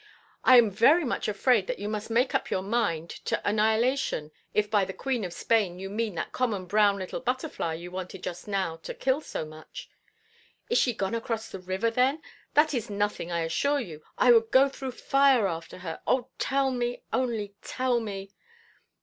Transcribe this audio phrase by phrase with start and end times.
[0.43, 4.83] ]—"I am very much afraid you must make up your mind to annihilation, if by
[4.83, 8.77] the 'Queen of Spain' you mean that common brown little butterfly you wanted just now
[8.77, 9.91] to kill so much."
[10.71, 12.23] "Is she gone across the river, then?
[12.55, 14.01] That is nothing, I assure you.
[14.17, 16.01] I would go through fire after her.
[16.07, 18.31] Oh, tell me, only tell me."